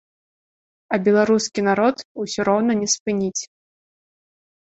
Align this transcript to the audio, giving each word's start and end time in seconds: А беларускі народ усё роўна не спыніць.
А 0.95 0.97
беларускі 1.07 1.65
народ 1.69 1.97
усё 2.23 2.41
роўна 2.49 2.73
не 2.81 2.87
спыніць. 2.95 3.43